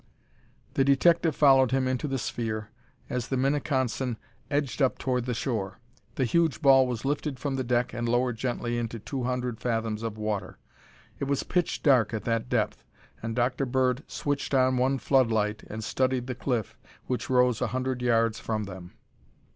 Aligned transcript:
The 0.73 0.83
detective 0.83 1.35
followed 1.35 1.69
him 1.69 1.87
into 1.87 2.07
the 2.07 2.17
sphere 2.17 2.69
as 3.07 3.27
the 3.27 3.35
Minneconsin 3.37 4.17
edged 4.49 4.81
up 4.81 4.97
toward 4.97 5.25
the 5.25 5.35
shore. 5.35 5.79
The 6.15 6.25
huge 6.25 6.59
ball 6.59 6.87
was 6.87 7.05
lifted 7.05 7.37
from 7.39 7.55
the 7.55 7.63
deck 7.63 7.93
and 7.93 8.09
lowered 8.09 8.35
gently 8.35 8.79
into 8.79 8.97
two 8.97 9.25
hundred 9.25 9.59
fathoms 9.59 10.01
of 10.01 10.17
water. 10.17 10.57
It 11.19 11.25
was 11.25 11.43
pitch 11.43 11.83
dark 11.83 12.15
at 12.15 12.23
that 12.23 12.49
depth, 12.49 12.83
and 13.21 13.35
Dr. 13.35 13.67
Bird 13.67 14.03
switched 14.07 14.55
on 14.55 14.77
one 14.77 14.97
floodlight 14.97 15.61
and 15.67 15.83
studied 15.83 16.25
the 16.25 16.33
cliff 16.33 16.75
which 17.05 17.29
rose 17.29 17.61
a 17.61 17.67
hundred 17.67 18.01
yards 18.01 18.39
from 18.39 18.63
them. 18.63 18.93